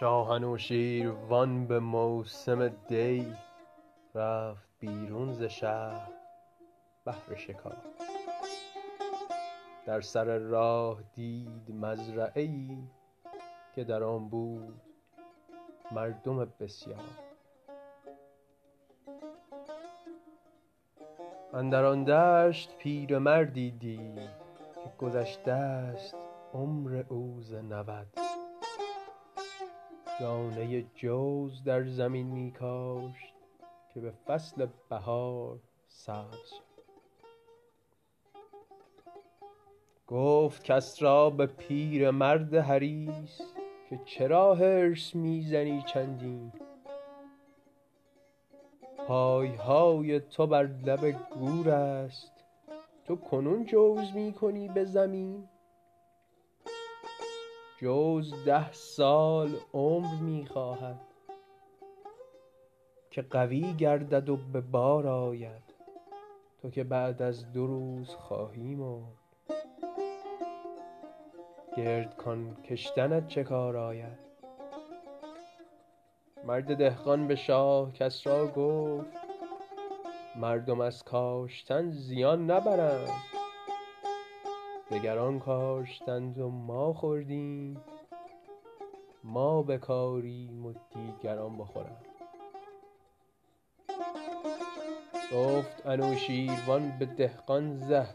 شاهنوشیروان 0.00 1.66
به 1.66 1.78
موسم 1.80 2.68
دی 2.68 3.36
رفت 4.14 4.68
بیرون 4.78 5.32
ز 5.32 5.42
شهر 5.42 6.12
بهر 7.04 7.34
شکار. 7.36 7.76
در 9.86 10.00
سر 10.00 10.38
راه 10.38 10.98
دید 11.14 11.70
مزرعه 11.70 12.42
ای 12.42 12.78
که 13.74 13.84
در 13.84 14.02
آن 14.02 14.28
بود 14.28 14.80
مردم 15.92 16.52
بسیار. 16.60 16.98
اندر 21.54 21.84
آن 21.84 22.04
دشت 22.04 22.76
پیرمردی 22.78 23.70
دید 23.70 24.30
که 24.74 24.90
گذشته 24.98 25.96
ست 25.96 26.16
عمر 26.54 27.04
او 27.08 27.36
ز 27.40 27.54
نود. 27.54 28.29
دانه 30.20 30.84
جوز 30.94 31.64
در 31.64 31.84
زمین 31.84 32.26
می 32.26 32.52
کاشت 32.52 33.34
که 33.94 34.00
به 34.00 34.10
فصل 34.10 34.66
بهار 34.88 35.58
سبز 35.88 36.52
گفت 40.06 40.64
کس 40.64 41.02
را 41.02 41.30
به 41.30 41.46
پیرمرد 41.46 42.54
حریص 42.54 43.40
که 43.90 44.00
چرا 44.04 44.54
حرص 44.54 45.14
می 45.14 45.42
زنی 45.42 45.82
چندین؟ 45.82 46.52
پای 49.06 49.48
های 49.48 50.20
تو 50.20 50.46
بر 50.46 50.62
لب 50.62 51.10
گور 51.10 51.70
است 51.70 52.32
تو 53.04 53.16
کنون 53.16 53.64
جوز 53.64 54.14
می 54.14 54.32
کنی 54.32 54.68
به 54.68 54.84
زمین؟ 54.84 55.48
جوز 57.80 58.44
ده 58.44 58.72
سال 58.72 59.56
عمر 59.74 60.14
می 60.20 60.46
خواهد 60.46 61.00
که 63.10 63.22
قوی 63.22 63.74
گردد 63.74 64.28
و 64.28 64.36
به 64.36 64.60
بار 64.60 65.06
آید. 65.06 65.62
تو 66.62 66.70
که 66.70 66.84
بعد 66.84 67.22
از 67.22 67.52
دو 67.52 67.66
روز 67.66 68.08
خواهی 68.08 68.74
مرد. 68.74 69.16
گردکان 71.76 72.54
کشتنت 72.54 73.28
چه 73.28 73.44
کار 73.44 73.76
آید. 73.76 74.18
مرد 76.44 76.76
دهقان 76.76 77.28
به 77.28 77.36
شاه 77.36 77.92
کسری 77.92 78.48
گفت 78.56 79.10
مردم 80.36 80.80
از 80.80 81.02
کاشتن 81.02 81.90
زیان 81.90 82.50
نبرند. 82.50 83.39
دگران 84.90 85.38
کاشتند 85.38 86.38
و 86.38 86.48
ما 86.48 86.92
خوردیم. 86.92 87.80
ما 89.24 89.62
بکاریم 89.62 90.66
و 90.66 90.72
دیگران 90.94 91.58
بخورند. 91.58 92.06
گفت 95.32 95.86
انوشیروان 95.86 96.98
به 96.98 97.06
دهقان 97.06 97.78
زه 97.78 98.06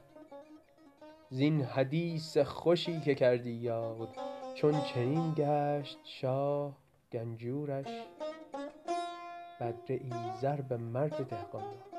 زین 1.30 1.62
حدیث 1.62 2.38
خوشی 2.38 3.00
که 3.00 3.16
کردی 3.16 3.52
یاد 3.52 4.10
چون 4.54 4.82
چنین 4.82 5.34
گشت 5.38 6.00
شاه 6.04 6.78
گنجورش. 7.12 8.08
بدره 9.60 9.96
ای 9.96 10.12
زر 10.42 10.62
به 10.62 10.78
مرد 10.78 11.30
دهقان 11.30 11.64
داد. 11.64 11.95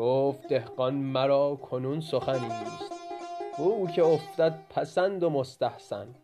گفت 0.00 0.48
دهقان 0.48 0.94
مرا 0.94 1.56
کنون 1.56 2.00
سخنی 2.00 2.50
ست 2.50 2.92
بو 3.58 3.86
که 3.86 4.04
افتد 4.04 4.66
پسند 4.70 5.22
و 5.22 5.30
مستحسن. 5.30 6.14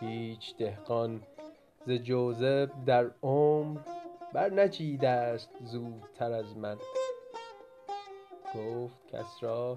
هیچ 0.00 0.56
دهقان 0.56 1.22
ز 1.86 1.90
جوزه 1.90 2.70
در 2.86 3.10
عمر 3.22 3.80
برنچیده 4.32 5.38
ست 5.38 5.50
زودتر 5.64 6.32
از 6.32 6.56
من. 6.56 6.76
گفت 8.54 9.06
کسری 9.06 9.76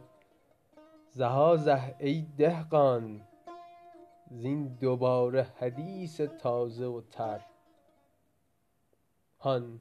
زها 1.12 1.58
زه 1.58 1.96
ای 2.00 2.26
دهقان 2.38 3.22
زین 4.32 4.68
دوباره 4.68 5.48
حدیث 5.60 6.22
تازه 6.22 6.86
و 6.86 7.02
تر. 7.02 7.42
هان 9.40 9.80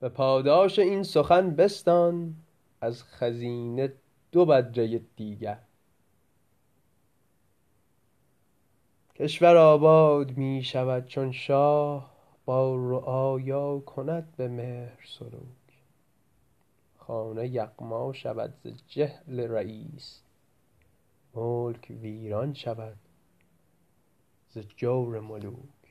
به 0.00 0.08
پاداش 0.08 0.78
این 0.78 1.02
سخن 1.02 1.50
بستان 1.50 2.34
از 2.80 3.04
خزینه 3.04 3.92
دو 4.32 4.46
بدره 4.46 5.00
دیگر. 5.16 5.58
کشور 9.14 9.56
آباد 9.56 10.36
می 10.36 10.62
شود 10.62 11.06
چون 11.06 11.32
شاه 11.32 12.16
با 12.44 12.76
رعایا 12.76 13.78
کند 13.78 14.36
به 14.36 14.48
مهر 14.48 14.98
سلوک 15.18 15.56
خانه 16.98 17.48
یغما 17.48 18.12
شود 18.12 18.54
ز 18.64 18.68
جهل 18.88 19.56
رییس. 19.56 20.22
ملک 21.34 21.86
ویران 21.90 22.54
شود 22.54 22.96
ز 24.48 24.58
جور 24.58 25.20
ملوک 25.20 25.85